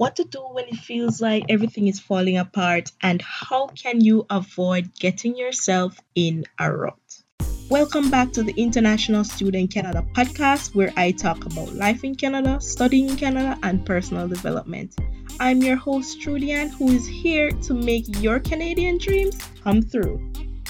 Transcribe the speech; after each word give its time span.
what 0.00 0.16
to 0.16 0.24
do 0.24 0.40
when 0.52 0.66
it 0.66 0.76
feels 0.76 1.20
like 1.20 1.44
everything 1.50 1.86
is 1.86 2.00
falling 2.00 2.38
apart, 2.38 2.90
and 3.02 3.20
how 3.20 3.66
can 3.66 4.00
you 4.00 4.24
avoid 4.30 4.90
getting 4.98 5.36
yourself 5.36 6.00
in 6.14 6.42
a 6.58 6.72
rut. 6.72 7.22
Welcome 7.68 8.10
back 8.10 8.32
to 8.32 8.42
the 8.42 8.54
International 8.56 9.24
Student 9.24 9.70
Canada 9.70 10.02
podcast, 10.16 10.74
where 10.74 10.90
I 10.96 11.10
talk 11.10 11.44
about 11.44 11.74
life 11.74 12.02
in 12.02 12.14
Canada, 12.14 12.58
studying 12.62 13.10
in 13.10 13.16
Canada, 13.18 13.58
and 13.62 13.84
personal 13.84 14.26
development. 14.26 14.96
I'm 15.38 15.60
your 15.60 15.76
host, 15.76 16.22
Trudian, 16.22 16.70
who 16.70 16.88
is 16.88 17.06
here 17.06 17.50
to 17.50 17.74
make 17.74 18.22
your 18.22 18.40
Canadian 18.40 18.96
dreams 18.96 19.36
come 19.62 19.82
through. 19.82 20.18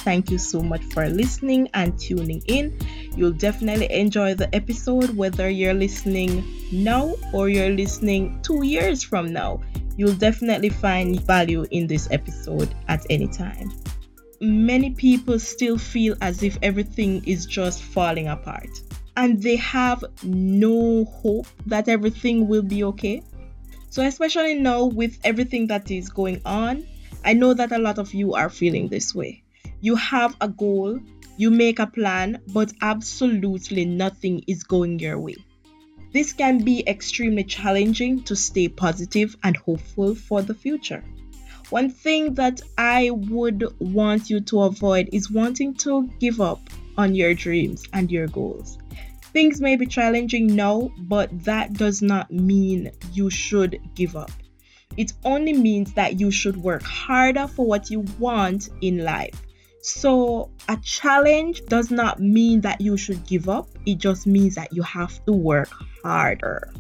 Thank 0.03 0.31
you 0.31 0.39
so 0.39 0.61
much 0.61 0.83
for 0.93 1.09
listening 1.09 1.69
and 1.75 1.99
tuning 1.99 2.43
in. 2.47 2.79
You'll 3.17 3.33
definitely 3.33 3.93
enjoy 3.93 4.35
the 4.35 4.55
episode 4.55 5.17
whether 5.17 5.49
you're 5.49 5.75
listening 5.75 6.45
now 6.73 7.15
or 7.33 7.49
you're 7.49 7.71
listening 7.71 8.41
two 8.43 8.65
years 8.65 9.03
from 9.03 9.33
now. 9.33 9.61
You'll 9.97 10.15
definitely 10.15 10.71
find 10.71 11.21
value 11.21 11.67
in 11.71 11.87
this 11.87 12.09
episode 12.11 12.75
at 12.89 13.05
any 13.11 13.29
time 13.29 13.71
many 14.41 14.91
people 14.91 15.39
still 15.39 15.77
feel 15.77 16.17
as 16.21 16.43
if 16.43 16.57
everything 16.63 17.23
is 17.27 17.45
just 17.45 17.83
falling 17.83 18.29
apart 18.29 18.71
and 19.17 19.43
they 19.43 19.57
have 19.57 20.03
no 20.23 21.05
hope 21.05 21.47
that 21.67 21.89
everything 21.89 22.49
will 22.49 22.63
be 22.63 22.85
okay. 22.85 23.23
So, 23.91 24.03
especially 24.05 24.55
now 24.55 24.85
with 24.85 25.19
everything 25.25 25.67
that 25.67 25.91
is 25.91 26.09
going 26.09 26.41
on, 26.47 26.87
I 27.25 27.35
know 27.35 27.53
that 27.55 27.73
a 27.73 27.79
lot 27.79 27.99
of 27.99 28.15
you 28.15 28.35
are 28.35 28.49
feeling 28.49 28.89
this 28.89 29.15
way. 29.15 29.40
You 29.81 29.97
have 29.97 30.37
a 30.41 30.49
goal, 30.49 31.01
you 31.37 31.51
make 31.51 31.79
a 31.79 31.87
plan, 31.87 32.43
but 32.49 32.73
absolutely 32.83 33.85
nothing 33.85 34.45
is 34.47 34.63
going 34.63 34.99
your 34.99 35.19
way. 35.19 35.37
This 36.13 36.33
can 36.33 36.65
be 36.65 36.83
extremely 36.87 37.45
challenging 37.45 38.23
to 38.25 38.35
stay 38.37 38.69
positive 38.69 39.37
and 39.43 39.57
hopeful 39.57 40.15
for 40.15 40.43
the 40.43 40.55
future. 40.55 41.05
One 41.71 41.89
thing 41.89 42.35
that 42.35 42.61
I 42.77 43.11
would 43.11 43.65
want 43.79 44.29
you 44.29 44.41
to 44.41 44.63
avoid 44.63 45.09
is 45.13 45.31
wanting 45.31 45.75
to 45.75 46.09
give 46.19 46.41
up 46.41 46.61
on 46.99 47.15
your 47.15 47.33
dreams 47.33 47.85
and 47.93 48.11
your 48.11 48.27
goals. 48.27 48.77
Things 49.33 49.61
may 49.61 49.77
be 49.77 49.87
challenging 49.87 50.49
now, 50.49 50.91
but 50.99 51.45
that 51.45 51.75
does 51.75 52.03
not 52.03 52.33
mean 52.33 52.91
you 53.13 53.31
should 53.31 53.79
give 53.95 54.17
up. 54.17 54.33
It 54.97 55.13
only 55.25 55.53
means 55.53 55.93
that 55.93 56.19
you 56.19 56.33
should 56.33 56.57
work 56.57 56.83
harder 56.83 57.47
for 57.47 57.65
what 57.65 57.89
you 57.89 58.01
want 58.19 58.69
in 58.81 59.05
life. 59.05 59.41
So, 59.83 60.51
a 60.69 60.77
challenge 60.83 61.65
does 61.67 61.91
not 61.91 62.21
mean 62.21 62.61
that 62.63 62.81
you 62.81 62.97
should 62.97 63.27
give 63.27 63.49
up, 63.49 63.69
it 63.87 63.99
just 63.99 64.27
means 64.27 64.55
that 64.57 64.73
you 64.73 64.83
have 64.83 65.25
to 65.25 65.33
work 65.33 65.71
harder. 66.03 66.73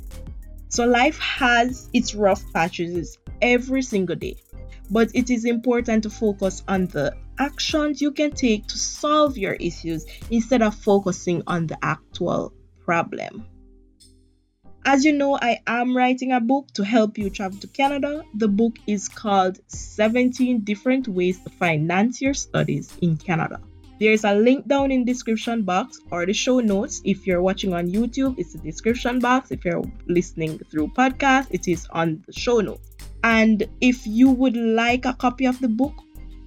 So, 0.68 0.86
life 0.86 1.18
has 1.18 1.88
its 1.92 2.14
rough 2.14 2.44
patches 2.52 3.18
every 3.40 3.82
single 3.82 4.16
day 4.16 4.36
but 4.90 5.08
it 5.14 5.30
is 5.30 5.44
important 5.44 6.02
to 6.02 6.10
focus 6.10 6.62
on 6.68 6.86
the 6.86 7.14
actions 7.38 8.02
you 8.02 8.10
can 8.10 8.32
take 8.32 8.66
to 8.66 8.76
solve 8.76 9.38
your 9.38 9.54
issues 9.54 10.04
instead 10.30 10.62
of 10.62 10.74
focusing 10.74 11.42
on 11.46 11.66
the 11.66 11.78
actual 11.82 12.52
problem. 12.84 13.46
As 14.86 15.04
you 15.04 15.12
know, 15.12 15.38
I 15.40 15.60
am 15.66 15.94
writing 15.94 16.32
a 16.32 16.40
book 16.40 16.68
to 16.72 16.82
help 16.82 17.18
you 17.18 17.28
travel 17.28 17.58
to 17.60 17.66
Canada. 17.66 18.24
The 18.34 18.48
book 18.48 18.78
is 18.86 19.10
called 19.10 19.60
17 19.68 20.60
Different 20.60 21.06
Ways 21.06 21.38
to 21.40 21.50
Finance 21.50 22.22
Your 22.22 22.32
Studies 22.32 22.96
in 23.02 23.18
Canada. 23.18 23.60
There's 24.00 24.24
a 24.24 24.34
link 24.34 24.66
down 24.66 24.90
in 24.90 25.04
the 25.04 25.12
description 25.12 25.64
box 25.64 26.00
or 26.10 26.24
the 26.24 26.32
show 26.32 26.60
notes. 26.60 27.02
If 27.04 27.26
you're 27.26 27.42
watching 27.42 27.74
on 27.74 27.88
YouTube, 27.88 28.38
it's 28.38 28.54
the 28.54 28.58
description 28.58 29.18
box. 29.18 29.50
If 29.50 29.66
you're 29.66 29.84
listening 30.06 30.58
through 30.70 30.88
podcast, 30.88 31.48
it 31.50 31.68
is 31.68 31.86
on 31.90 32.24
the 32.26 32.32
show 32.32 32.60
notes. 32.60 32.96
And 33.22 33.68
if 33.82 34.06
you 34.06 34.30
would 34.30 34.56
like 34.56 35.04
a 35.04 35.12
copy 35.12 35.44
of 35.44 35.60
the 35.60 35.68
book, 35.68 35.92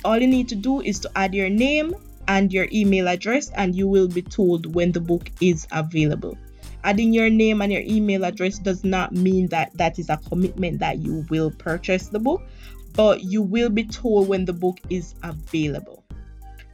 all 0.03 0.17
you 0.17 0.27
need 0.27 0.49
to 0.49 0.55
do 0.55 0.81
is 0.81 0.99
to 1.01 1.11
add 1.15 1.35
your 1.35 1.49
name 1.49 1.93
and 2.27 2.51
your 2.51 2.67
email 2.71 3.07
address, 3.07 3.51
and 3.51 3.75
you 3.75 3.87
will 3.87 4.07
be 4.07 4.23
told 4.23 4.73
when 4.73 4.91
the 4.91 5.01
book 5.01 5.29
is 5.39 5.67
available. 5.71 6.35
Adding 6.83 7.13
your 7.13 7.29
name 7.29 7.61
and 7.61 7.71
your 7.71 7.81
email 7.81 8.25
address 8.25 8.59
does 8.59 8.83
not 8.83 9.13
mean 9.13 9.47
that 9.47 9.75
that 9.77 9.99
is 9.99 10.09
a 10.09 10.17
commitment 10.17 10.79
that 10.79 10.99
you 10.99 11.25
will 11.29 11.51
purchase 11.51 12.09
the 12.09 12.19
book, 12.19 12.41
but 12.93 13.23
you 13.23 13.41
will 13.41 13.69
be 13.69 13.85
told 13.85 14.27
when 14.27 14.45
the 14.45 14.53
book 14.53 14.79
is 14.89 15.15
available. 15.23 16.03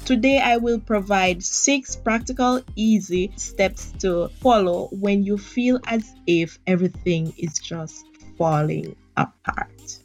Today, 0.06 0.40
I 0.40 0.58
will 0.58 0.80
provide 0.80 1.44
six 1.44 1.96
practical, 1.96 2.62
easy 2.75 3.31
steps 3.36 3.92
to 4.00 4.30
follow 4.40 4.88
when 4.92 5.24
you 5.24 5.38
feel 5.38 5.80
as 5.86 6.12
if 6.26 6.58
everything 6.66 7.34
is 7.38 7.59
just 7.59 8.06
falling 8.38 8.96
apart. 9.16 10.00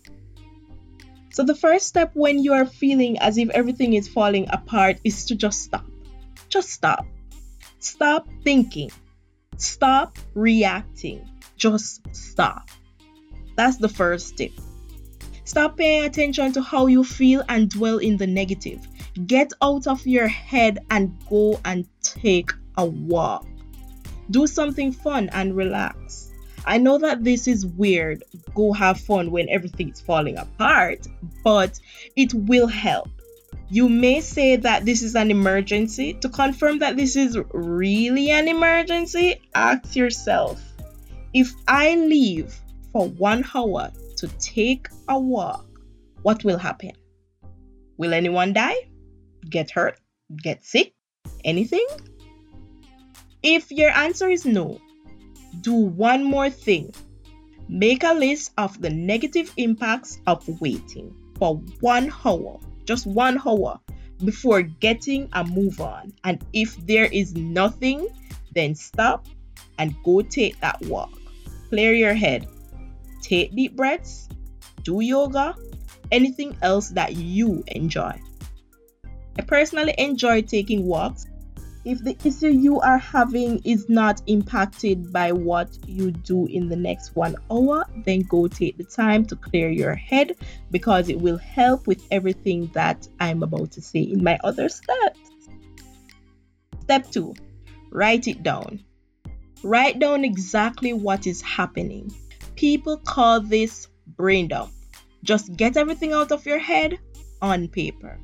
So, 1.31 1.43
the 1.43 1.55
first 1.55 1.87
step 1.87 2.11
when 2.15 2.39
you 2.45 2.53
are 2.53 2.67
feeling 2.67 3.19
as 3.19 3.39
if 3.39 3.49
everything 3.51 3.95
is 3.95 4.07
falling 4.07 4.47
apart 4.51 4.99
is 5.05 5.25
to 5.27 5.37
just 5.37 5.63
stop. 5.63 5.87
Just 6.49 6.71
stop. 6.71 7.07
Stop 7.79 8.29
thinking. 8.43 8.91
Stop 9.57 10.19
reacting. 10.35 11.29
Just 11.57 12.03
stop. 12.15 12.69
That's 13.57 13.77
the 13.77 13.89
first 13.89 14.29
step. 14.29 14.51
Stop 15.45 15.77
paying 15.77 16.05
attention 16.05 16.53
to 16.53 16.63
how 16.63 16.87
you 16.87 17.05
feel 17.05 17.43
and 17.49 17.69
dwell 17.69 17.99
in 17.99 18.17
the 18.17 18.27
negative. 18.27 18.87
Get 19.27 19.53
out 19.63 19.87
of 19.87 20.07
your 20.07 20.27
head 20.27 20.79
and 20.91 21.17
go 21.29 21.61
and 21.65 21.87
take 22.03 22.51
a 22.77 22.85
walk. 22.85 23.47
Do 24.31 24.47
something 24.47 24.91
fun 24.91 25.29
and 25.33 25.55
relax. 25.55 26.33
I 26.67 26.79
know 26.79 26.97
that 26.99 27.25
this 27.25 27.47
is 27.47 27.67
weird. 27.67 28.25
Go 28.55 28.73
have 28.73 28.99
fun 28.99 29.31
when 29.31 29.49
everything's 29.51 30.01
falling 30.01 30.39
apart, 30.39 31.07
but 31.45 31.79
it 32.17 32.33
will 32.33 32.67
help. 32.67 33.11
You 33.75 33.89
may 33.89 34.21
say 34.21 34.55
that 34.55 34.85
this 34.85 35.03
is 35.03 35.17
an 35.17 35.33
emergency. 35.33 36.13
To 36.21 36.29
confirm 36.29 36.79
that 36.79 36.97
this 36.97 37.17
is 37.17 37.37
really 37.53 38.31
an 38.31 38.47
emergency, 38.47 39.41
ask 39.53 39.97
yourself 39.97 40.63
if 41.33 41.53
I 41.67 41.97
leave 41.97 42.55
for 42.93 43.09
one 43.09 43.45
hour 43.53 43.91
to 44.19 44.29
take 44.39 44.87
a 45.09 45.19
walk, 45.19 45.67
what 46.23 46.45
will 46.45 46.57
happen? 46.57 46.93
Will 47.97 48.15
anyone 48.15 48.53
die? 48.53 48.77
Get 49.51 49.73
hurt? 49.73 49.99
Get 50.41 50.65
sick? 50.65 50.95
Anything? 51.45 51.89
If 53.43 53.73
your 53.73 53.91
answer 53.91 54.29
is 54.31 54.45
no, 54.45 54.81
do 55.63 55.75
one 55.75 56.23
more 56.23 56.49
thing. 56.49 56.95
Make 57.69 58.05
a 58.05 58.15
list 58.15 58.53
of 58.57 58.81
the 58.81 58.91
negative 58.91 59.53
impacts 59.57 60.21
of 60.29 60.49
waiting 60.61 61.13
for 61.41 61.57
one 61.81 62.13
hour, 62.25 62.61
just 62.85 63.07
one 63.07 63.41
hour, 63.47 63.81
before 64.25 64.63
getting 64.63 65.29
a 65.33 65.45
move 65.45 65.81
on. 65.81 66.13
And 66.25 66.45
if 66.53 66.77
there 66.87 67.07
is 67.07 67.35
nothing, 67.35 68.09
then 68.55 68.75
stop 68.75 69.27
and 69.79 69.95
go 70.05 70.23
take 70.23 70.61
that 70.61 70.81
walk. 70.83 71.11
Clear 71.69 71.93
your 71.95 72.15
head. 72.15 72.47
Take 73.23 73.55
deep 73.55 73.77
breaths. 73.77 74.29
Do 74.83 75.01
yoga. 75.01 75.57
Anything 76.13 76.57
else 76.63 76.91
that 76.91 77.17
you 77.17 77.65
enjoy. 77.69 78.21
I 79.37 79.43
personally 79.43 79.95
enjoy 79.99 80.43
taking 80.43 80.87
walks 80.87 81.27
if 81.85 82.03
the 82.03 82.17
issue 82.25 82.49
you 82.49 82.81
are 82.81 82.99
having 82.99 83.61
is 83.65 83.89
not 83.89 84.23
impacted 84.27 85.13
by 85.13 85.33
what 85.33 85.69
you 85.87 86.11
do 86.11 86.47
in 86.47 86.69
the 86.69 86.77
next 86.77 87.15
one 87.15 87.37
hour, 87.51 87.85
then 88.05 88.21
go 88.23 88.49
take 88.49 88.79
the 88.79 88.85
time 88.85 89.27
to 89.27 89.37
clear 89.37 89.69
your 89.69 89.95
head 89.95 90.37
because 90.71 91.09
it 91.11 91.21
will 91.21 91.37
help 91.37 91.87
with 91.87 92.03
everything 92.11 92.71
that 92.73 93.07
I'm 93.21 93.43
about 93.43 93.73
to 93.73 93.83
say 93.83 94.01
in 94.01 94.25
my 94.25 94.39
other 94.43 94.69
steps. 94.69 95.21
Step 96.83 97.11
two, 97.11 97.35
write 97.91 98.29
it 98.29 98.43
down. 98.43 98.83
Write 99.63 99.99
down 99.99 100.25
exactly 100.25 100.93
what 100.93 101.27
is 101.27 101.43
happening. 101.43 102.11
People 102.57 102.97
call 102.99 103.41
this 103.41 103.89
brain 104.07 104.49
dump. 104.49 104.73
Just 105.23 105.55
get 105.57 105.77
everything 105.77 106.13
out 106.13 106.33
of 106.33 106.47
your 106.47 106.59
head 106.59 106.99
on 107.43 107.69
paper. 107.69 108.19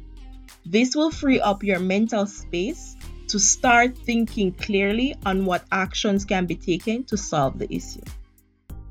This 0.66 0.94
will 0.94 1.10
free 1.10 1.40
up 1.40 1.62
your 1.62 1.78
mental 1.78 2.26
space 2.26 2.96
to 3.30 3.38
start 3.38 3.96
thinking 3.96 4.50
clearly 4.52 5.14
on 5.24 5.46
what 5.46 5.64
actions 5.70 6.24
can 6.24 6.46
be 6.46 6.56
taken 6.56 7.04
to 7.04 7.16
solve 7.16 7.58
the 7.58 7.72
issue. 7.72 8.02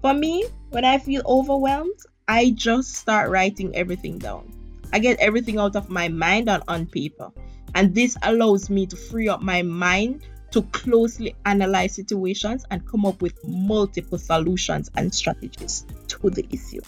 For 0.02 0.14
me, 0.14 0.46
when 0.70 0.86
I 0.86 0.98
feel 0.98 1.22
overwhelmed, 1.26 2.00
I 2.28 2.52
just 2.52 2.96
start 2.96 3.30
writing 3.30 3.76
everything 3.76 4.18
down. 4.18 4.50
I 4.94 5.00
get 5.00 5.20
everything 5.20 5.60
out 5.60 5.76
of 5.76 5.90
my 5.90 6.08
mind 6.08 6.50
and 6.50 6.64
on 6.70 6.86
paper, 6.86 7.32
and 7.76 7.94
this 7.94 8.16
allows 8.24 8.70
me 8.70 8.86
to 8.88 8.96
free 8.96 9.28
up 9.28 9.42
my 9.42 9.62
mind 9.62 10.22
to 10.52 10.62
closely 10.62 11.36
analyze 11.46 11.96
situations 11.96 12.66
and 12.72 12.88
come 12.88 13.06
up 13.06 13.22
with 13.22 13.34
multiple 13.46 14.18
solutions 14.18 14.90
and 14.96 15.14
strategies 15.14 15.86
to 16.08 16.30
the 16.30 16.46
issue. 16.50 16.82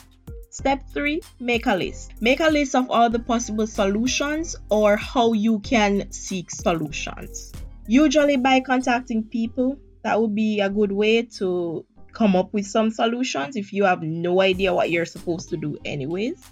Step 0.51 0.83
three, 0.89 1.21
make 1.39 1.65
a 1.65 1.75
list. 1.75 2.11
Make 2.19 2.41
a 2.41 2.49
list 2.49 2.75
of 2.75 2.91
all 2.91 3.09
the 3.09 3.19
possible 3.19 3.65
solutions 3.65 4.53
or 4.69 4.97
how 4.97 5.31
you 5.31 5.59
can 5.59 6.11
seek 6.11 6.51
solutions. 6.51 7.53
Usually, 7.87 8.35
by 8.35 8.59
contacting 8.59 9.23
people, 9.23 9.77
that 10.03 10.19
would 10.19 10.35
be 10.35 10.59
a 10.59 10.69
good 10.69 10.91
way 10.91 11.21
to 11.37 11.85
come 12.11 12.35
up 12.35 12.53
with 12.53 12.67
some 12.67 12.91
solutions 12.91 13.55
if 13.55 13.71
you 13.71 13.85
have 13.85 14.01
no 14.03 14.41
idea 14.41 14.73
what 14.73 14.91
you're 14.91 15.05
supposed 15.05 15.47
to 15.51 15.57
do, 15.57 15.77
anyways. 15.85 16.45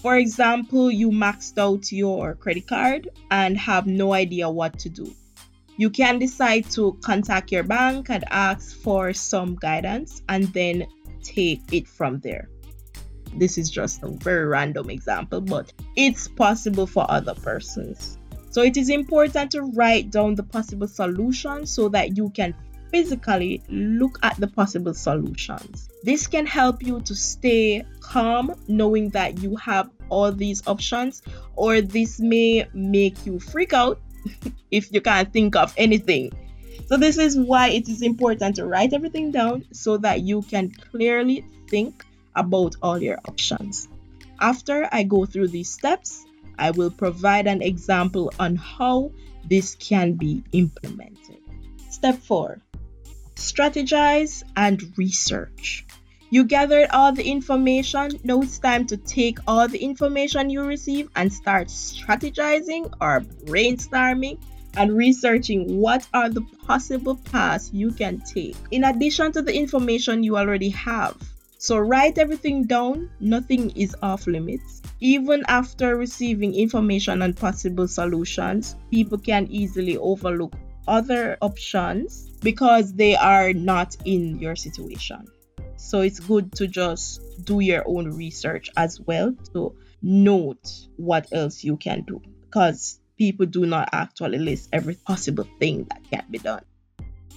For 0.00 0.16
example, 0.16 0.90
you 0.90 1.12
maxed 1.12 1.56
out 1.56 1.92
your 1.92 2.34
credit 2.34 2.66
card 2.66 3.08
and 3.30 3.56
have 3.56 3.86
no 3.86 4.12
idea 4.12 4.50
what 4.50 4.76
to 4.80 4.88
do. 4.88 5.14
You 5.76 5.88
can 5.88 6.18
decide 6.18 6.68
to 6.72 6.98
contact 7.04 7.52
your 7.52 7.62
bank 7.62 8.10
and 8.10 8.24
ask 8.28 8.76
for 8.76 9.12
some 9.12 9.54
guidance 9.54 10.20
and 10.28 10.44
then 10.52 10.88
take 11.22 11.72
it 11.72 11.86
from 11.86 12.18
there. 12.18 12.48
This 13.36 13.58
is 13.58 13.70
just 13.70 14.02
a 14.02 14.08
very 14.08 14.46
random 14.46 14.90
example, 14.90 15.40
but 15.40 15.72
it's 15.96 16.28
possible 16.28 16.86
for 16.86 17.10
other 17.10 17.34
persons. 17.34 18.18
So 18.50 18.62
it 18.62 18.76
is 18.76 18.88
important 18.88 19.50
to 19.52 19.62
write 19.62 20.10
down 20.10 20.36
the 20.36 20.44
possible 20.44 20.86
solutions 20.86 21.70
so 21.70 21.88
that 21.88 22.16
you 22.16 22.30
can 22.30 22.54
physically 22.90 23.60
look 23.68 24.20
at 24.22 24.36
the 24.36 24.46
possible 24.46 24.94
solutions. 24.94 25.88
This 26.04 26.28
can 26.28 26.46
help 26.46 26.80
you 26.80 27.00
to 27.00 27.14
stay 27.16 27.84
calm 27.98 28.54
knowing 28.68 29.08
that 29.10 29.42
you 29.42 29.56
have 29.56 29.90
all 30.08 30.30
these 30.30 30.62
options, 30.68 31.22
or 31.56 31.80
this 31.80 32.20
may 32.20 32.64
make 32.72 33.26
you 33.26 33.40
freak 33.40 33.72
out 33.72 34.00
if 34.70 34.92
you 34.92 35.00
can't 35.00 35.32
think 35.32 35.56
of 35.56 35.74
anything. 35.76 36.32
So, 36.86 36.96
this 36.96 37.18
is 37.18 37.36
why 37.36 37.70
it 37.70 37.88
is 37.88 38.02
important 38.02 38.56
to 38.56 38.66
write 38.66 38.92
everything 38.92 39.32
down 39.32 39.64
so 39.72 39.96
that 39.96 40.20
you 40.20 40.42
can 40.42 40.70
clearly 40.70 41.44
think 41.68 42.04
about 42.36 42.76
all 42.82 43.00
your 43.00 43.18
options. 43.26 43.88
After 44.40 44.88
I 44.90 45.04
go 45.04 45.24
through 45.24 45.48
these 45.48 45.70
steps, 45.70 46.24
I 46.58 46.70
will 46.70 46.90
provide 46.90 47.46
an 47.46 47.62
example 47.62 48.32
on 48.38 48.56
how 48.56 49.12
this 49.48 49.74
can 49.76 50.14
be 50.14 50.42
implemented. 50.52 51.38
Step 51.90 52.18
4 52.18 52.60
Strategize 53.36 54.42
and 54.56 54.96
research. 54.96 55.86
You 56.30 56.44
gathered 56.44 56.88
all 56.90 57.12
the 57.12 57.22
information. 57.22 58.18
Now 58.24 58.40
it's 58.40 58.58
time 58.58 58.86
to 58.86 58.96
take 58.96 59.38
all 59.46 59.68
the 59.68 59.78
information 59.78 60.50
you 60.50 60.62
receive 60.62 61.08
and 61.14 61.32
start 61.32 61.68
strategizing 61.68 62.92
or 63.00 63.20
brainstorming 63.46 64.38
and 64.76 64.96
researching 64.96 65.78
what 65.78 66.06
are 66.12 66.28
the 66.28 66.42
possible 66.66 67.16
paths 67.16 67.70
you 67.72 67.92
can 67.92 68.20
take 68.20 68.56
in 68.70 68.84
addition 68.84 69.30
to 69.32 69.42
the 69.42 69.54
information 69.54 70.22
you 70.24 70.36
already 70.36 70.70
have. 70.70 71.16
So 71.64 71.78
write 71.78 72.18
everything 72.18 72.64
down, 72.64 73.08
nothing 73.20 73.70
is 73.70 73.96
off 74.02 74.26
limits. 74.26 74.82
Even 75.00 75.42
after 75.48 75.96
receiving 75.96 76.54
information 76.54 77.22
on 77.22 77.32
possible 77.32 77.88
solutions, 77.88 78.76
people 78.90 79.16
can 79.16 79.46
easily 79.50 79.96
overlook 79.96 80.52
other 80.86 81.38
options 81.40 82.28
because 82.42 82.92
they 82.92 83.16
are 83.16 83.54
not 83.54 83.96
in 84.04 84.38
your 84.38 84.56
situation. 84.56 85.24
So 85.78 86.02
it's 86.02 86.20
good 86.20 86.52
to 86.56 86.66
just 86.66 87.22
do 87.44 87.60
your 87.60 87.82
own 87.86 88.10
research 88.10 88.68
as 88.76 89.00
well 89.00 89.34
to 89.54 89.74
note 90.02 90.68
what 90.96 91.32
else 91.32 91.64
you 91.64 91.78
can 91.78 92.02
do 92.02 92.20
because 92.42 93.00
people 93.16 93.46
do 93.46 93.64
not 93.64 93.88
actually 93.90 94.36
list 94.36 94.68
every 94.70 94.96
possible 94.96 95.48
thing 95.58 95.84
that 95.84 96.04
can 96.10 96.26
be 96.30 96.40
done. 96.40 96.60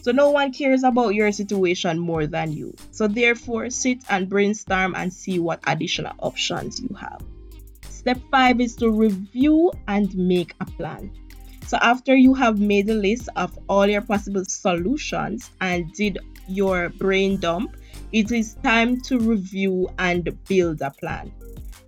So 0.07 0.13
no 0.13 0.29
one 0.29 0.53
cares 0.53 0.85
about 0.85 1.15
your 1.15 1.33
situation 1.33 1.99
more 1.99 2.27
than 2.27 2.53
you. 2.53 2.73
So 2.91 3.09
therefore, 3.09 3.69
sit 3.69 4.05
and 4.09 4.29
brainstorm 4.29 4.95
and 4.95 5.11
see 5.11 5.37
what 5.37 5.59
additional 5.67 6.13
options 6.19 6.79
you 6.79 6.95
have. 6.95 7.21
Step 7.89 8.17
5 8.31 8.61
is 8.61 8.77
to 8.77 8.89
review 8.89 9.69
and 9.89 10.15
make 10.15 10.55
a 10.61 10.65
plan. 10.65 11.11
So 11.65 11.77
after 11.81 12.15
you 12.15 12.33
have 12.35 12.57
made 12.57 12.89
a 12.89 12.93
list 12.93 13.27
of 13.35 13.59
all 13.67 13.85
your 13.85 13.99
possible 13.99 14.45
solutions 14.45 15.51
and 15.59 15.91
did 15.91 16.19
your 16.47 16.87
brain 16.87 17.37
dump, 17.41 17.75
it 18.13 18.31
is 18.31 18.53
time 18.63 19.01
to 19.01 19.19
review 19.19 19.89
and 19.99 20.37
build 20.47 20.81
a 20.81 20.91
plan. 20.91 21.33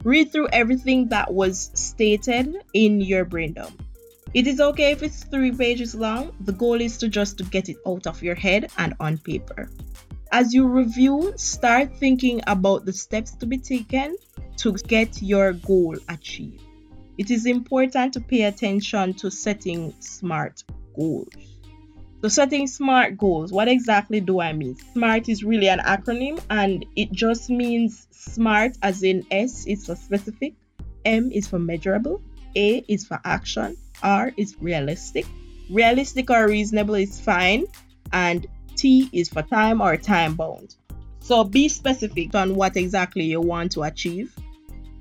Read 0.04 0.34
through 0.34 0.50
everything 0.52 1.08
that 1.08 1.34
was 1.34 1.72
stated 1.74 2.54
in 2.74 3.00
your 3.00 3.24
brain 3.24 3.54
dump. 3.54 3.82
It 4.32 4.46
is 4.46 4.62
okay 4.62 4.92
if 4.92 5.02
it's 5.02 5.24
three 5.24 5.52
pages 5.52 5.96
long. 5.96 6.36
The 6.42 6.52
goal 6.52 6.80
is 6.80 7.00
to 7.00 7.10
just 7.10 7.40
to 7.40 7.44
get 7.46 7.68
it 7.68 7.78
out 7.88 8.06
of 8.06 8.22
your 8.22 8.36
head 8.36 8.72
and 8.78 8.94
on 9.00 9.18
paper. 9.18 9.72
As 10.32 10.54
you 10.54 10.68
review, 10.68 11.34
start 11.36 11.98
thinking 11.98 12.40
about 12.46 12.86
the 12.86 12.94
steps 12.94 13.32
to 13.38 13.48
be 13.48 13.58
taken 13.58 14.16
to 14.58 14.74
get 14.74 15.20
your 15.24 15.54
goal 15.54 15.98
achieved. 16.10 16.62
It 17.18 17.32
is 17.32 17.48
important 17.48 18.14
to 18.14 18.22
pay 18.22 18.44
attention 18.44 19.16
to 19.16 19.32
setting 19.32 19.96
smart 20.00 20.64
goals. 20.96 21.34
So, 22.22 22.28
setting 22.28 22.68
SMART 22.68 23.18
goals, 23.18 23.52
what 23.52 23.68
exactly 23.68 24.20
do 24.20 24.42
I 24.42 24.54
mean? 24.54 24.76
SMART 24.94 25.30
is 25.30 25.44
really 25.44 25.70
an 25.70 25.80
acronym 25.80 26.40
and 26.50 26.86
it 26.96 27.12
just 27.14 27.50
means 27.50 28.08
SMART 28.12 28.78
as 28.84 29.02
in 29.04 29.26
S 29.32 29.66
is 29.66 29.86
for 29.86 29.96
specific, 29.96 30.54
M 31.06 31.32
is 31.32 31.48
for 31.48 31.60
measurable, 31.60 32.22
A 32.56 32.84
is 32.90 33.08
for 33.08 33.20
action, 33.24 33.78
R 34.04 34.32
is 34.38 34.56
realistic. 34.60 35.26
Realistic 35.70 36.30
or 36.30 36.48
reasonable 36.48 36.96
is 36.96 37.20
fine, 37.20 37.66
and 38.12 38.48
T 38.76 39.10
is 39.12 39.30
for 39.30 39.42
time 39.42 39.82
or 39.82 39.98
time 39.98 40.36
bound. 40.36 40.76
So 41.20 41.44
be 41.44 41.70
specific 41.70 42.34
on 42.34 42.56
what 42.56 42.76
exactly 42.76 43.26
you 43.26 43.42
want 43.42 43.74
to 43.74 43.84
achieve. 43.84 44.34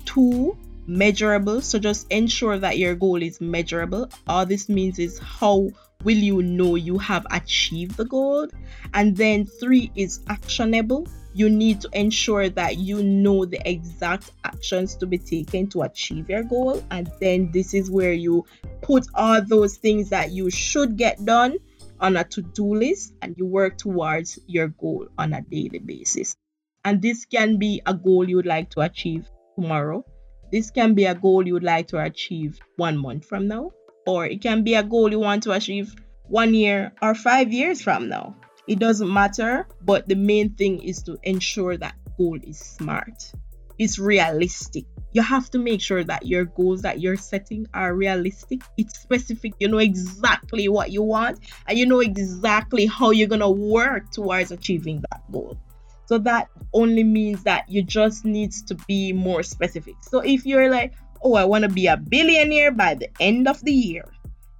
Two, 0.05 0.57
measurable. 0.85 1.61
So 1.61 1.79
just 1.79 2.05
ensure 2.11 2.57
that 2.59 2.77
your 2.77 2.95
goal 2.95 3.21
is 3.21 3.39
measurable. 3.39 4.09
All 4.27 4.45
this 4.45 4.69
means 4.69 4.99
is 4.99 5.17
how 5.19 5.69
will 6.03 6.17
you 6.17 6.41
know 6.41 6.75
you 6.75 6.97
have 6.97 7.25
achieved 7.31 7.97
the 7.97 8.05
goal? 8.05 8.47
And 8.93 9.15
then 9.15 9.45
three 9.45 9.91
is 9.95 10.19
actionable 10.27 11.07
you 11.33 11.49
need 11.49 11.81
to 11.81 11.89
ensure 11.93 12.49
that 12.49 12.77
you 12.77 13.03
know 13.03 13.45
the 13.45 13.61
exact 13.69 14.31
actions 14.43 14.95
to 14.95 15.05
be 15.05 15.17
taken 15.17 15.67
to 15.67 15.83
achieve 15.83 16.29
your 16.29 16.43
goal. 16.43 16.83
And 16.91 17.09
then 17.19 17.51
this 17.51 17.73
is 17.73 17.91
where 17.91 18.13
you 18.13 18.45
put 18.81 19.05
all 19.13 19.41
those 19.41 19.77
things 19.77 20.09
that 20.09 20.31
you 20.31 20.49
should 20.49 20.97
get 20.97 21.23
done 21.23 21.57
on 21.99 22.17
a 22.17 22.23
to 22.23 22.41
do 22.41 22.75
list 22.75 23.13
and 23.21 23.35
you 23.37 23.45
work 23.45 23.77
towards 23.77 24.39
your 24.47 24.69
goal 24.69 25.07
on 25.17 25.33
a 25.33 25.41
daily 25.41 25.79
basis. 25.79 26.35
And 26.83 27.01
this 27.01 27.25
can 27.25 27.57
be 27.57 27.81
a 27.85 27.93
goal 27.93 28.27
you'd 28.27 28.45
like 28.45 28.69
to 28.71 28.81
achieve 28.81 29.29
tomorrow. 29.55 30.05
This 30.51 30.71
can 30.71 30.93
be 30.93 31.05
a 31.05 31.13
goal 31.13 31.45
you'd 31.45 31.63
like 31.63 31.89
to 31.89 32.01
achieve 32.01 32.59
one 32.77 32.97
month 32.97 33.25
from 33.25 33.47
now, 33.47 33.71
or 34.07 34.25
it 34.25 34.41
can 34.41 34.63
be 34.63 34.73
a 34.73 34.83
goal 34.83 35.11
you 35.11 35.19
want 35.19 35.43
to 35.43 35.51
achieve 35.51 35.93
one 36.23 36.53
year 36.53 36.93
or 37.01 37.13
five 37.13 37.51
years 37.51 37.81
from 37.81 38.09
now. 38.09 38.35
It 38.69 38.77
doesn't 38.77 39.11
matter, 39.11 39.67
but 39.81 40.07
the 40.07 40.13
main 40.13 40.51
thing 40.53 40.83
is 40.83 41.01
to 41.03 41.17
ensure 41.23 41.75
that 41.77 41.95
goal 42.19 42.37
is 42.43 42.59
smart. 42.59 43.31
It's 43.79 43.97
realistic. 43.97 44.85
You 45.11 45.23
have 45.23 45.49
to 45.49 45.57
make 45.57 45.81
sure 45.81 46.03
that 46.03 46.27
your 46.27 46.45
goals 46.45 46.83
that 46.83 47.01
you're 47.01 47.17
setting 47.17 47.65
are 47.73 47.95
realistic. 47.95 48.61
It's 48.77 48.99
specific. 48.99 49.53
You 49.59 49.69
know 49.69 49.79
exactly 49.79 50.69
what 50.69 50.91
you 50.91 51.01
want 51.01 51.39
and 51.65 51.79
you 51.79 51.87
know 51.87 52.01
exactly 52.01 52.85
how 52.85 53.09
you're 53.09 53.27
going 53.27 53.41
to 53.41 53.49
work 53.49 54.11
towards 54.11 54.51
achieving 54.51 55.03
that 55.09 55.23
goal. 55.31 55.57
So 56.05 56.19
that 56.19 56.49
only 56.71 57.03
means 57.03 57.41
that 57.45 57.67
you 57.71 57.81
just 57.81 58.23
need 58.23 58.51
to 58.67 58.75
be 58.87 59.13
more 59.13 59.41
specific. 59.41 59.95
So 60.01 60.19
if 60.19 60.45
you're 60.45 60.69
like, 60.69 60.93
oh, 61.23 61.33
I 61.33 61.45
want 61.45 61.63
to 61.63 61.69
be 61.69 61.87
a 61.87 61.97
billionaire 61.97 62.71
by 62.71 62.93
the 62.93 63.09
end 63.19 63.47
of 63.47 63.59
the 63.65 63.73
year, 63.73 64.05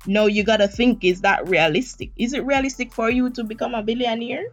no, 0.07 0.27
you 0.27 0.43
gotta 0.43 0.67
think 0.67 1.03
is 1.03 1.21
that 1.21 1.47
realistic? 1.47 2.11
Is 2.17 2.33
it 2.33 2.45
realistic 2.45 2.93
for 2.93 3.09
you 3.09 3.29
to 3.31 3.43
become 3.43 3.75
a 3.75 3.83
billionaire? 3.83 4.45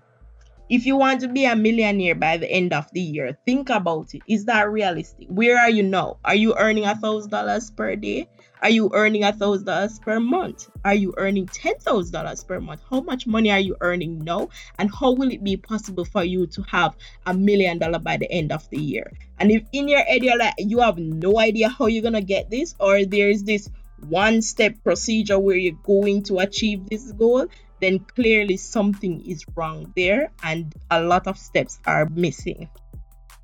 If 0.68 0.84
you 0.84 0.96
want 0.96 1.20
to 1.20 1.28
be 1.28 1.44
a 1.44 1.54
millionaire 1.54 2.16
by 2.16 2.38
the 2.38 2.50
end 2.50 2.72
of 2.72 2.90
the 2.92 3.00
year, 3.00 3.38
think 3.46 3.70
about 3.70 4.14
it. 4.14 4.22
Is 4.26 4.46
that 4.46 4.68
realistic? 4.68 5.28
Where 5.28 5.56
are 5.58 5.70
you 5.70 5.84
now? 5.84 6.18
Are 6.24 6.34
you 6.34 6.56
earning 6.56 6.84
a 6.84 6.96
thousand 6.96 7.30
dollars 7.30 7.70
per 7.70 7.94
day? 7.94 8.28
Are 8.62 8.70
you 8.70 8.90
earning 8.92 9.22
a 9.22 9.32
thousand 9.32 9.66
dollars 9.66 10.00
per 10.00 10.18
month? 10.18 10.68
Are 10.84 10.94
you 10.94 11.14
earning 11.18 11.46
ten 11.46 11.78
thousand 11.78 12.12
dollars 12.12 12.42
per 12.42 12.58
month? 12.58 12.80
How 12.90 13.00
much 13.00 13.28
money 13.28 13.52
are 13.52 13.60
you 13.60 13.76
earning 13.80 14.24
now? 14.24 14.48
And 14.80 14.90
how 14.92 15.12
will 15.12 15.30
it 15.30 15.44
be 15.44 15.56
possible 15.56 16.04
for 16.04 16.24
you 16.24 16.48
to 16.48 16.62
have 16.62 16.96
a 17.26 17.34
million 17.34 17.78
dollar 17.78 18.00
by 18.00 18.16
the 18.16 18.30
end 18.32 18.50
of 18.50 18.68
the 18.70 18.80
year? 18.80 19.12
And 19.38 19.52
if 19.52 19.62
in 19.72 19.86
your 19.86 20.02
you're 20.08 20.36
like 20.36 20.54
you 20.58 20.80
have 20.80 20.98
no 20.98 21.38
idea 21.38 21.68
how 21.68 21.86
you're 21.86 22.02
gonna 22.02 22.22
get 22.22 22.50
this, 22.50 22.74
or 22.80 23.04
there's 23.04 23.44
this 23.44 23.70
one 24.00 24.42
step 24.42 24.74
procedure 24.82 25.38
where 25.38 25.56
you're 25.56 25.78
going 25.82 26.22
to 26.24 26.38
achieve 26.38 26.88
this 26.88 27.12
goal, 27.12 27.46
then 27.80 27.98
clearly 28.00 28.56
something 28.56 29.24
is 29.26 29.44
wrong 29.54 29.92
there 29.96 30.32
and 30.42 30.74
a 30.90 31.02
lot 31.02 31.26
of 31.26 31.38
steps 31.38 31.78
are 31.86 32.08
missing. 32.08 32.68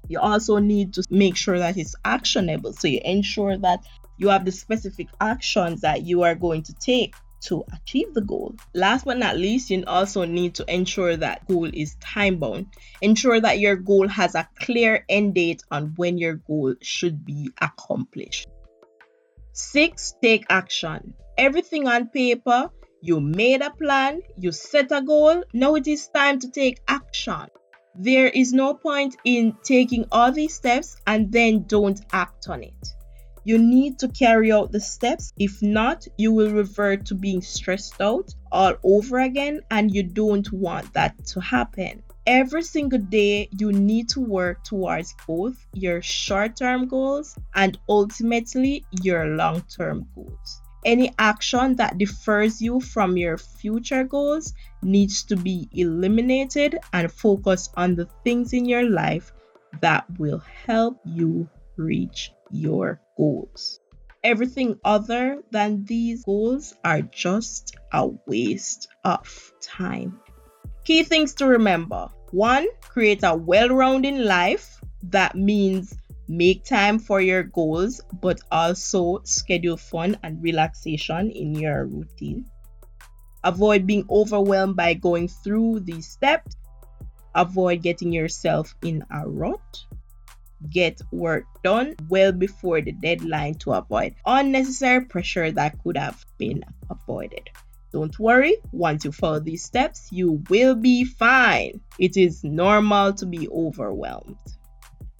You 0.08 0.20
also 0.20 0.58
need 0.58 0.94
to 0.94 1.04
make 1.10 1.36
sure 1.36 1.58
that 1.58 1.76
it's 1.76 1.94
actionable. 2.04 2.72
So 2.72 2.88
you 2.88 3.00
ensure 3.04 3.56
that 3.58 3.80
you 4.18 4.28
have 4.28 4.44
the 4.44 4.52
specific 4.52 5.08
actions 5.20 5.82
that 5.82 6.02
you 6.02 6.22
are 6.22 6.34
going 6.34 6.62
to 6.64 6.74
take 6.74 7.14
to 7.42 7.64
achieve 7.72 8.14
the 8.14 8.20
goal. 8.20 8.54
Last 8.74 9.04
but 9.04 9.18
not 9.18 9.36
least, 9.36 9.70
you 9.70 9.82
also 9.86 10.24
need 10.24 10.54
to 10.56 10.72
ensure 10.72 11.16
that 11.16 11.46
goal 11.48 11.68
is 11.72 11.96
time 11.96 12.36
bound. 12.36 12.66
Ensure 13.00 13.40
that 13.40 13.58
your 13.58 13.76
goal 13.76 14.08
has 14.08 14.34
a 14.34 14.48
clear 14.60 15.04
end 15.08 15.34
date 15.34 15.62
on 15.70 15.94
when 15.96 16.18
your 16.18 16.34
goal 16.34 16.74
should 16.80 17.24
be 17.24 17.50
accomplished. 17.60 18.46
Six, 19.52 20.14
take 20.22 20.46
action. 20.48 21.14
Everything 21.36 21.86
on 21.86 22.08
paper, 22.08 22.70
you 23.02 23.20
made 23.20 23.60
a 23.60 23.70
plan, 23.70 24.22
you 24.38 24.52
set 24.52 24.92
a 24.92 25.02
goal, 25.02 25.44
now 25.52 25.74
it 25.74 25.86
is 25.86 26.08
time 26.08 26.38
to 26.40 26.50
take 26.50 26.80
action. 26.88 27.48
There 27.94 28.28
is 28.28 28.54
no 28.54 28.72
point 28.72 29.16
in 29.24 29.56
taking 29.62 30.06
all 30.10 30.32
these 30.32 30.54
steps 30.54 30.96
and 31.06 31.30
then 31.30 31.64
don't 31.66 32.00
act 32.12 32.48
on 32.48 32.62
it. 32.62 32.88
You 33.44 33.58
need 33.58 33.98
to 33.98 34.08
carry 34.08 34.52
out 34.52 34.72
the 34.72 34.80
steps. 34.80 35.32
If 35.36 35.60
not, 35.60 36.06
you 36.16 36.32
will 36.32 36.52
revert 36.52 37.06
to 37.06 37.14
being 37.14 37.42
stressed 37.42 38.00
out 38.00 38.32
all 38.50 38.74
over 38.84 39.18
again, 39.18 39.60
and 39.70 39.92
you 39.92 40.04
don't 40.04 40.50
want 40.52 40.94
that 40.94 41.26
to 41.26 41.40
happen. 41.40 42.02
Every 42.26 42.62
single 42.62 43.00
day, 43.00 43.48
you 43.58 43.72
need 43.72 44.08
to 44.10 44.20
work 44.20 44.62
towards 44.62 45.14
both 45.26 45.66
your 45.72 46.00
short 46.02 46.54
term 46.54 46.86
goals 46.86 47.36
and 47.54 47.76
ultimately 47.88 48.84
your 49.02 49.26
long 49.26 49.62
term 49.62 50.06
goals. 50.14 50.62
Any 50.84 51.12
action 51.18 51.74
that 51.76 51.98
defers 51.98 52.62
you 52.62 52.80
from 52.80 53.16
your 53.16 53.38
future 53.38 54.04
goals 54.04 54.52
needs 54.82 55.24
to 55.24 55.36
be 55.36 55.68
eliminated 55.72 56.78
and 56.92 57.10
focus 57.10 57.68
on 57.76 57.96
the 57.96 58.08
things 58.22 58.52
in 58.52 58.66
your 58.66 58.88
life 58.88 59.32
that 59.80 60.04
will 60.18 60.42
help 60.66 61.00
you 61.04 61.48
reach 61.76 62.32
your 62.52 63.00
goals. 63.16 63.80
Everything 64.22 64.78
other 64.84 65.42
than 65.50 65.84
these 65.84 66.24
goals 66.24 66.74
are 66.84 67.02
just 67.02 67.74
a 67.92 68.06
waste 68.26 68.86
of 69.04 69.52
time. 69.60 70.20
Key 70.84 71.04
things 71.04 71.34
to 71.34 71.46
remember 71.46 72.08
one, 72.30 72.66
create 72.82 73.20
a 73.22 73.34
well 73.34 73.68
rounded 73.68 74.18
life. 74.18 74.80
That 75.02 75.34
means 75.34 75.94
Make 76.32 76.64
time 76.64 76.98
for 76.98 77.20
your 77.20 77.42
goals, 77.42 78.00
but 78.10 78.40
also 78.50 79.20
schedule 79.24 79.76
fun 79.76 80.16
and 80.22 80.42
relaxation 80.42 81.30
in 81.30 81.54
your 81.54 81.84
routine. 81.84 82.46
Avoid 83.44 83.86
being 83.86 84.06
overwhelmed 84.08 84.74
by 84.74 84.94
going 84.94 85.28
through 85.28 85.80
these 85.80 86.08
steps. 86.08 86.56
Avoid 87.34 87.82
getting 87.82 88.12
yourself 88.12 88.74
in 88.82 89.04
a 89.10 89.28
rut. 89.28 89.84
Get 90.70 91.02
work 91.10 91.44
done 91.62 91.96
well 92.08 92.32
before 92.32 92.80
the 92.80 92.92
deadline 92.92 93.56
to 93.66 93.72
avoid 93.72 94.14
unnecessary 94.24 95.04
pressure 95.04 95.50
that 95.50 95.82
could 95.82 95.98
have 95.98 96.24
been 96.38 96.64
avoided. 96.88 97.50
Don't 97.92 98.18
worry, 98.18 98.56
once 98.72 99.04
you 99.04 99.12
follow 99.12 99.40
these 99.40 99.62
steps, 99.62 100.08
you 100.10 100.42
will 100.48 100.74
be 100.74 101.04
fine. 101.04 101.80
It 101.98 102.16
is 102.16 102.42
normal 102.42 103.12
to 103.14 103.26
be 103.26 103.48
overwhelmed. 103.48 104.38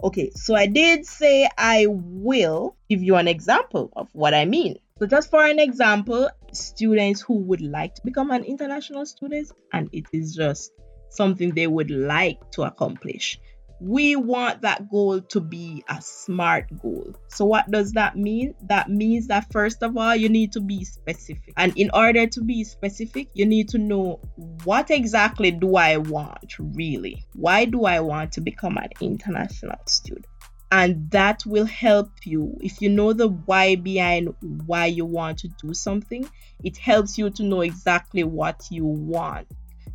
Okay, 0.02 0.30
so 0.34 0.54
I 0.54 0.66
did 0.66 1.06
say 1.06 1.48
I 1.56 1.86
will 1.88 2.76
give 2.88 3.02
you 3.02 3.16
an 3.16 3.28
example 3.28 3.92
of 3.94 4.08
what 4.12 4.34
I 4.34 4.46
mean. 4.46 4.78
So, 4.98 5.06
just 5.06 5.30
for 5.30 5.44
an 5.44 5.58
example, 5.58 6.30
students 6.52 7.20
who 7.20 7.34
would 7.34 7.60
like 7.60 7.94
to 7.96 8.02
become 8.04 8.30
an 8.30 8.44
international 8.44 9.04
student 9.04 9.52
and 9.72 9.88
it 9.92 10.06
is 10.12 10.34
just 10.34 10.72
something 11.10 11.50
they 11.50 11.66
would 11.66 11.90
like 11.90 12.50
to 12.52 12.62
accomplish 12.62 13.38
we 13.82 14.14
want 14.14 14.62
that 14.62 14.88
goal 14.88 15.20
to 15.20 15.40
be 15.40 15.84
a 15.88 16.00
smart 16.00 16.66
goal. 16.80 17.14
So, 17.28 17.44
what 17.44 17.68
does 17.70 17.92
that 17.92 18.16
mean? 18.16 18.54
That 18.62 18.88
means 18.88 19.26
that 19.26 19.50
first 19.52 19.82
of 19.82 19.96
all, 19.96 20.14
you 20.14 20.28
need 20.28 20.52
to 20.52 20.60
be 20.60 20.84
specific. 20.84 21.52
And 21.56 21.76
in 21.76 21.90
order 21.92 22.26
to 22.28 22.40
be 22.42 22.62
specific, 22.62 23.28
you 23.34 23.44
need 23.44 23.68
to 23.70 23.78
know 23.78 24.20
what 24.64 24.90
exactly 24.90 25.50
do 25.50 25.76
I 25.76 25.96
want 25.96 26.54
really? 26.58 27.24
Why 27.34 27.64
do 27.64 27.84
I 27.84 28.00
want 28.00 28.32
to 28.32 28.40
become 28.40 28.76
an 28.76 28.90
international 29.00 29.78
student? 29.86 30.26
And 30.70 31.10
that 31.10 31.44
will 31.44 31.66
help 31.66 32.10
you. 32.24 32.56
If 32.60 32.80
you 32.80 32.88
know 32.88 33.12
the 33.12 33.28
why 33.28 33.74
behind 33.74 34.34
why 34.40 34.86
you 34.86 35.04
want 35.04 35.38
to 35.40 35.48
do 35.60 35.74
something, 35.74 36.26
it 36.62 36.78
helps 36.78 37.18
you 37.18 37.30
to 37.30 37.42
know 37.42 37.60
exactly 37.60 38.24
what 38.24 38.62
you 38.70 38.84
want 38.84 39.48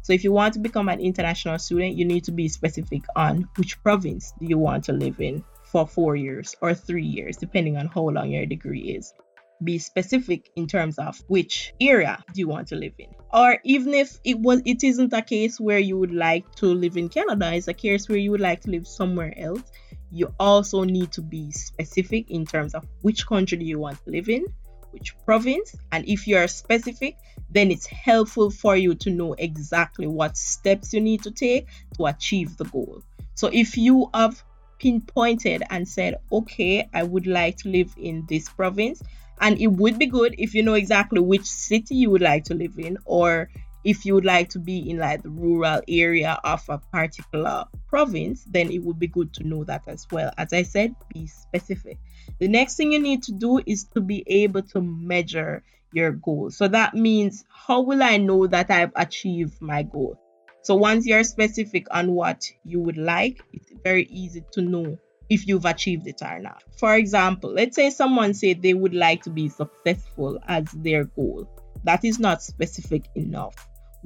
so 0.07 0.13
if 0.13 0.23
you 0.23 0.31
want 0.31 0.53
to 0.53 0.61
become 0.61 0.87
an 0.87 1.01
international 1.01 1.59
student, 1.59 1.97
you 1.97 2.05
need 2.05 2.23
to 2.23 2.31
be 2.31 2.47
specific 2.47 3.01
on 3.17 3.49
which 3.57 3.83
province 3.83 4.31
do 4.39 4.45
you 4.45 4.57
want 4.57 4.85
to 4.85 4.93
live 4.93 5.19
in 5.19 5.43
for 5.65 5.85
4 5.85 6.15
years 6.15 6.55
or 6.61 6.73
3 6.73 7.03
years 7.03 7.35
depending 7.35 7.75
on 7.75 7.87
how 7.87 8.07
long 8.07 8.31
your 8.31 8.45
degree 8.45 8.95
is. 8.95 9.13
Be 9.61 9.79
specific 9.79 10.49
in 10.55 10.65
terms 10.65 10.97
of 10.97 11.21
which 11.27 11.73
area 11.81 12.23
do 12.33 12.39
you 12.39 12.47
want 12.47 12.69
to 12.69 12.77
live 12.77 12.93
in. 12.97 13.09
Or 13.33 13.57
even 13.65 13.93
if 13.93 14.17
it 14.23 14.39
was 14.39 14.61
it 14.63 14.81
isn't 14.81 15.11
a 15.11 15.21
case 15.21 15.59
where 15.59 15.79
you 15.79 15.97
would 15.97 16.13
like 16.13 16.55
to 16.55 16.67
live 16.67 16.95
in 16.95 17.09
Canada, 17.09 17.53
it's 17.53 17.67
a 17.67 17.73
case 17.73 18.07
where 18.07 18.17
you 18.17 18.31
would 18.31 18.39
like 18.39 18.61
to 18.61 18.71
live 18.71 18.87
somewhere 18.87 19.33
else, 19.37 19.63
you 20.09 20.33
also 20.39 20.85
need 20.85 21.11
to 21.11 21.21
be 21.21 21.51
specific 21.51 22.31
in 22.31 22.45
terms 22.45 22.75
of 22.75 22.87
which 23.01 23.27
country 23.27 23.57
do 23.57 23.65
you 23.65 23.77
want 23.77 24.01
to 24.05 24.11
live 24.11 24.29
in 24.29 24.45
which 24.91 25.15
province. 25.25 25.75
And 25.91 26.07
if 26.07 26.27
you 26.27 26.37
are 26.37 26.47
specific, 26.47 27.17
then 27.49 27.71
it's 27.71 27.87
helpful 27.87 28.49
for 28.49 28.75
you 28.75 28.95
to 28.95 29.09
know 29.09 29.33
exactly 29.33 30.07
what 30.07 30.37
steps 30.37 30.93
you 30.93 31.01
need 31.01 31.23
to 31.23 31.31
take 31.31 31.67
to 31.97 32.05
achieve 32.05 32.57
the 32.57 32.65
goal. 32.65 33.03
So 33.35 33.49
if 33.51 33.77
you 33.77 34.09
have 34.13 34.43
pinpointed 34.79 35.63
and 35.69 35.87
said, 35.87 36.15
okay, 36.31 36.89
I 36.93 37.03
would 37.03 37.27
like 37.27 37.57
to 37.57 37.69
live 37.69 37.93
in 37.97 38.25
this 38.27 38.49
province, 38.49 39.01
and 39.39 39.59
it 39.61 39.67
would 39.67 39.99
be 39.99 40.07
good 40.07 40.35
if 40.37 40.55
you 40.55 40.63
know 40.63 40.73
exactly 40.73 41.19
which 41.19 41.45
city 41.45 41.95
you 41.95 42.09
would 42.09 42.21
like 42.21 42.45
to 42.45 42.55
live 42.55 42.79
in 42.79 42.97
or 43.05 43.49
if 43.87 44.05
you 44.05 44.13
would 44.13 44.25
like 44.25 44.49
to 44.49 44.59
be 44.59 44.89
in 44.89 44.97
like 44.97 45.23
the 45.23 45.29
rural 45.29 45.81
area 45.87 46.37
of 46.43 46.61
a 46.67 46.77
particular 46.77 47.63
province, 47.87 48.43
then 48.43 48.69
it 48.69 48.83
would 48.83 48.99
be 48.99 49.07
good 49.07 49.33
to 49.33 49.47
know 49.47 49.63
that 49.63 49.81
as 49.87 50.05
well. 50.11 50.29
As 50.37 50.51
I 50.51 50.63
said, 50.63 50.93
be 51.13 51.25
specific. 51.25 51.97
The 52.39 52.49
next 52.49 52.75
thing 52.75 52.91
you 52.91 53.01
need 53.01 53.23
to 53.23 53.31
do 53.31 53.61
is 53.65 53.85
to 53.93 54.01
be 54.01 54.25
able 54.27 54.63
to 54.63 54.81
measure 54.81 55.63
your 55.93 56.11
goal. 56.11 56.49
So 56.49 56.67
that 56.67 56.95
means 56.95 57.45
how 57.47 57.79
will 57.79 58.03
I 58.03 58.17
know 58.17 58.45
that 58.47 58.69
I've 58.69 58.91
achieved 58.93 59.61
my 59.61 59.83
goal? 59.83 60.19
So 60.63 60.75
once 60.75 61.07
you're 61.07 61.23
specific 61.23 61.87
on 61.89 62.11
what 62.11 62.43
you 62.65 62.81
would 62.81 62.97
like, 62.97 63.41
it's 63.53 63.71
very 63.85 64.03
easy 64.09 64.43
to 64.51 64.61
know 64.61 64.97
if 65.29 65.47
you've 65.47 65.63
achieved 65.63 66.07
it 66.07 66.21
or 66.21 66.39
not. 66.39 66.61
For 66.77 66.93
example, 66.95 67.53
let's 67.53 67.77
say 67.77 67.89
someone 67.91 68.33
said 68.33 68.61
they 68.61 68.73
would 68.73 68.93
like 68.93 69.23
to 69.23 69.29
be 69.29 69.47
successful 69.47 70.39
as 70.45 70.65
their 70.73 71.05
goal. 71.05 71.49
That 71.85 72.03
is 72.03 72.19
not 72.19 72.43
specific 72.43 73.05
enough. 73.15 73.55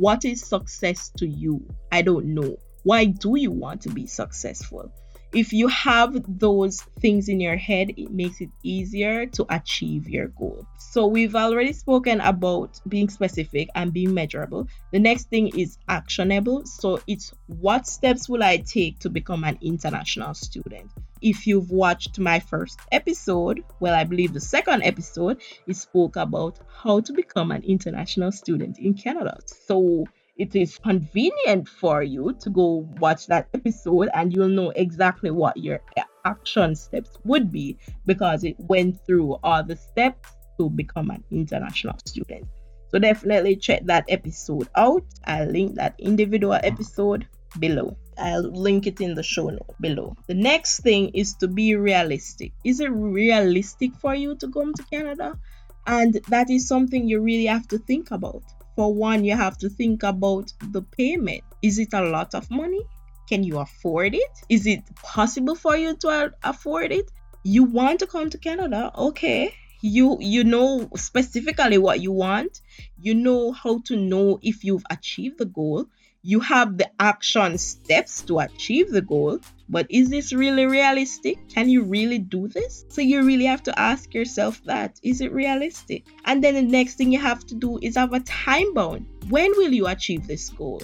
What 0.02 0.26
is 0.26 0.42
success 0.42 1.12
to 1.18 1.28
you? 1.28 1.64
I 1.92 2.02
don't 2.02 2.34
know. 2.34 2.58
Why 2.82 3.06
do 3.06 3.36
you 3.36 3.52
want 3.52 3.82
to 3.82 3.90
be 3.90 4.08
successful? 4.08 4.92
If 5.32 5.54
you 5.54 5.68
have 5.68 6.26
those 6.40 6.82
things 7.00 7.30
in 7.30 7.40
your 7.40 7.56
head, 7.56 7.92
it 7.96 8.10
makes 8.10 8.42
it 8.42 8.50
easier 8.64 9.28
to 9.28 9.46
achieve 9.48 10.10
your 10.10 10.30
goal. 10.30 10.66
So, 10.80 11.06
we've 11.06 11.36
already 11.36 11.74
spoken 11.74 12.20
about 12.20 12.82
being 12.88 13.10
specific 13.10 13.70
and 13.76 13.94
being 13.94 14.16
measurable. 14.16 14.68
The 14.92 14.98
next 14.98 15.30
thing 15.30 15.56
is 15.56 15.78
actionable. 15.88 16.66
So, 16.66 17.00
it's 17.06 17.32
what 17.46 17.86
steps 17.86 18.28
will 18.28 18.42
I 18.42 18.58
take 18.58 18.98
to 19.02 19.10
become 19.12 19.44
an 19.44 19.60
international 19.62 20.34
student? 20.34 20.90
If 21.22 21.46
you've 21.46 21.72
watched 21.72 22.20
my 22.20 22.40
first 22.40 22.80
episode, 22.92 23.64
well, 23.80 23.94
I 23.94 24.04
believe 24.04 24.34
the 24.34 24.40
second 24.40 24.84
episode, 24.84 25.42
it 25.68 25.76
spoke 25.76 26.16
about 26.16 26.60
how 26.84 27.00
to 27.02 27.14
become 27.14 27.52
an 27.52 27.64
international 27.64 28.32
student 28.32 28.80
in 28.80 28.94
Canada. 28.94 29.38
So, 29.46 30.06
it 30.38 30.56
is 30.56 30.80
convenient 30.80 31.68
for 31.68 32.02
you 32.02 32.34
to 32.40 32.50
go 32.50 32.90
watch 33.00 33.28
that 33.28 33.48
episode 33.54 34.10
and 34.14 34.34
you'll 34.34 34.48
know 34.48 34.72
exactly 34.72 35.30
what 35.30 35.56
your 35.58 35.80
action 36.26 36.74
steps 36.76 37.18
would 37.26 37.52
be 37.52 37.78
because 38.06 38.44
it 38.44 38.56
went 38.60 39.06
through 39.06 39.38
all 39.44 39.64
the 39.64 39.76
steps 39.76 40.30
to 40.58 40.70
become 40.70 41.12
an 41.12 41.24
international 41.32 41.96
student. 42.06 42.48
So 42.90 43.00
definitely 43.00 43.56
check 43.56 43.86
that 43.86 44.06
episode 44.10 44.68
out. 44.76 45.04
I'll 45.26 45.48
link 45.48 45.76
that 45.76 45.96
individual 46.00 46.60
episode 46.64 47.28
below. 47.60 47.96
I'll 48.22 48.52
link 48.52 48.88
it 48.88 49.02
in 49.02 49.16
the 49.16 49.24
show 49.24 49.50
note 49.50 49.76
below. 49.80 50.16
The 50.28 50.36
next 50.36 50.82
thing 50.82 51.10
is 51.14 51.34
to 51.36 51.48
be 51.48 51.76
realistic. 51.76 52.52
Is 52.64 52.80
it 52.80 52.92
realistic 52.92 53.96
for 53.96 54.14
you 54.16 54.36
to 54.36 54.48
come 54.50 54.74
to 54.74 54.84
Canada? 54.84 55.38
And 55.86 56.14
that 56.30 56.50
is 56.50 56.68
something 56.68 57.08
you 57.08 57.20
really 57.22 57.48
have 57.48 57.68
to 57.70 57.80
think 57.80 58.12
about 58.12 58.44
for 58.76 58.94
one, 58.94 59.24
you 59.24 59.36
have 59.36 59.58
to 59.60 59.70
think 59.70 60.04
about 60.04 60.54
the 60.72 60.82
payment. 60.82 61.44
Is 61.62 61.80
it 61.80 61.94
a 61.94 62.02
lot 62.02 62.34
of 62.34 62.50
money? 62.50 62.82
Can 63.30 63.44
you 63.44 63.60
afford 63.60 64.16
it? 64.16 64.32
Is 64.50 64.66
it 64.66 64.84
possible 64.96 65.56
for 65.56 65.76
you 65.76 65.96
to 65.98 66.34
afford 66.44 66.92
it? 66.92 67.12
You 67.44 67.64
want 67.64 68.00
to 68.00 68.08
come 68.08 68.30
to 68.30 68.38
Canada? 68.38 68.92
Okay. 68.98 69.54
You 69.82 70.18
you 70.20 70.44
know 70.44 70.90
specifically 70.96 71.78
what 71.78 72.02
you 72.02 72.12
want. 72.12 72.62
You 73.00 73.16
know 73.16 73.52
how 73.52 73.82
to 73.86 73.96
know 73.96 74.40
if 74.42 74.64
you've 74.64 74.86
achieved 74.90 75.40
the 75.40 75.46
goal 75.46 75.88
you 76.24 76.40
have 76.40 76.78
the 76.78 76.90
action 77.00 77.58
steps 77.58 78.22
to 78.22 78.40
achieve 78.40 78.92
the 78.92 79.02
goal, 79.02 79.40
but 79.70 79.88
is 79.90 80.10
this 80.10 80.34
really 80.34 80.66
realistic? 80.66 81.38
Can 81.50 81.70
you 81.70 81.84
really 81.84 82.20
do 82.20 82.48
this? 82.48 82.86
So 82.90 83.02
you 83.02 83.24
really 83.24 83.46
have 83.46 83.64
to 83.64 83.80
ask 83.80 84.14
yourself 84.14 84.62
that 84.66 85.00
is 85.02 85.22
it 85.22 85.32
realistic? 85.32 86.06
And 86.26 86.44
then 86.44 86.54
the 86.56 86.62
next 86.62 86.96
thing 86.96 87.12
you 87.12 87.20
have 87.20 87.46
to 87.48 87.56
do 87.56 87.80
is 87.82 87.96
have 87.96 88.14
a 88.14 88.20
time 88.20 88.74
bound. 88.74 89.08
When 89.30 89.52
will 89.52 89.74
you 89.74 89.88
achieve 89.88 90.28
this 90.28 90.50
goal? 90.50 90.82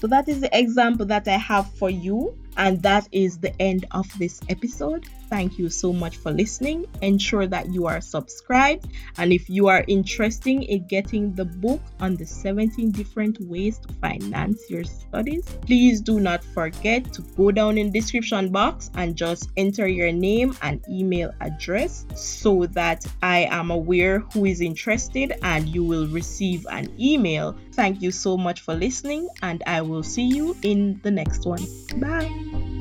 So 0.00 0.06
that 0.08 0.28
is 0.28 0.40
the 0.40 0.58
example 0.58 1.06
that 1.06 1.26
I 1.26 1.38
have 1.38 1.72
for 1.74 1.90
you. 1.90 2.36
And 2.56 2.82
that 2.82 3.08
is 3.12 3.38
the 3.38 3.60
end 3.60 3.86
of 3.90 4.06
this 4.18 4.40
episode. 4.48 5.06
Thank 5.28 5.58
you 5.58 5.68
so 5.68 5.92
much 5.92 6.16
for 6.18 6.30
listening. 6.30 6.86
Ensure 7.02 7.46
that 7.46 7.72
you 7.72 7.86
are 7.86 8.00
subscribed. 8.00 8.86
And 9.18 9.32
if 9.32 9.50
you 9.50 9.68
are 9.68 9.84
interested 9.88 10.46
in 10.46 10.86
getting 10.86 11.34
the 11.34 11.44
book 11.44 11.80
on 12.00 12.14
the 12.16 12.26
17 12.26 12.92
different 12.92 13.40
ways 13.40 13.78
to 13.80 13.92
finance 13.94 14.62
your 14.70 14.84
studies, 14.84 15.44
please 15.62 16.00
do 16.00 16.20
not 16.20 16.44
forget 16.44 17.12
to 17.14 17.22
go 17.36 17.50
down 17.50 17.78
in 17.78 17.90
description 17.90 18.50
box 18.50 18.90
and 18.94 19.16
just 19.16 19.50
enter 19.56 19.88
your 19.88 20.12
name 20.12 20.56
and 20.62 20.84
email 20.88 21.32
address 21.40 22.06
so 22.14 22.66
that 22.66 23.04
I 23.22 23.48
am 23.50 23.70
aware 23.70 24.20
who 24.32 24.44
is 24.44 24.60
interested 24.60 25.32
and 25.42 25.68
you 25.68 25.82
will 25.82 26.06
receive 26.08 26.66
an 26.70 26.94
email. 27.00 27.56
Thank 27.72 28.00
you 28.00 28.10
so 28.10 28.36
much 28.36 28.60
for 28.60 28.74
listening 28.74 29.28
and 29.42 29.62
I 29.66 29.82
will 29.82 30.02
see 30.02 30.26
you 30.26 30.56
in 30.62 31.00
the 31.02 31.10
next 31.10 31.46
one. 31.46 31.64
Bye 31.96 32.45
thank 32.52 32.70
you 32.70 32.75